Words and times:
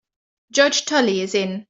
Judge 0.51 0.85
Tully 0.85 1.21
is 1.21 1.35
in. 1.35 1.51